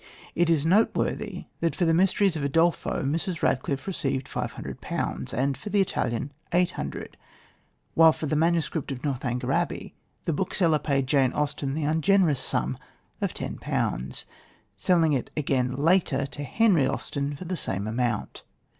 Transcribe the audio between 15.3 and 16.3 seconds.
again later